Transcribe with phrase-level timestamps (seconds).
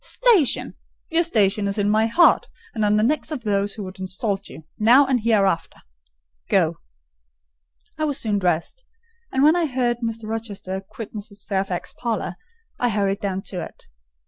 [0.03, 4.49] station!—your station is in my heart, and on the necks of those who would insult
[4.49, 6.79] you, now or hereafter.—Go."
[7.99, 8.83] I was soon dressed;
[9.31, 10.27] and when I heard Mr.
[10.27, 11.45] Rochester quit Mrs.
[11.45, 12.35] Fairfax's parlour,
[12.79, 13.83] I hurried down to it.